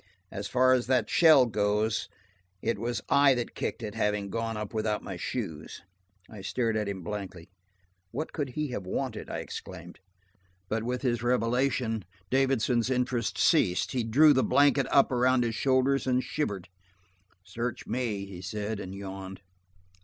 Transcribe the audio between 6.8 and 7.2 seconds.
him